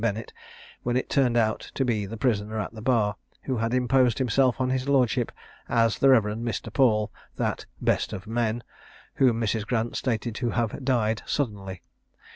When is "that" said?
7.35-7.67